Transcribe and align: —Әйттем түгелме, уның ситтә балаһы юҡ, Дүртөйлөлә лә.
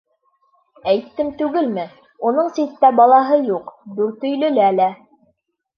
—Әйттем 0.93 1.29
түгелме, 1.41 1.83
уның 2.31 2.49
ситтә 2.57 2.93
балаһы 3.03 3.41
юҡ, 3.53 3.71
Дүртөйлөлә 4.03 4.77
лә. 4.83 4.95